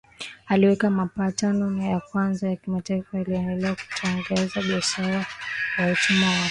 uliweka 0.49 0.89
mapatano 0.89 1.83
ya 1.83 1.99
kwanza 1.99 2.49
ya 2.49 2.55
kimataifa 2.55 3.17
yaliyolenga 3.17 3.75
kukataza 3.75 4.61
biashara 4.61 5.15
ya 5.77 5.91
utumwa 5.91 5.91
Afrika 5.91 6.27